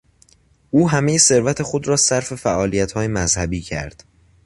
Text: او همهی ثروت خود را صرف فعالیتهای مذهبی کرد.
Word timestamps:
او 0.71 0.89
همهی 0.89 1.17
ثروت 1.17 1.63
خود 1.63 1.87
را 1.87 1.97
صرف 1.97 2.33
فعالیتهای 2.33 3.07
مذهبی 3.07 3.61
کرد. 3.61 4.03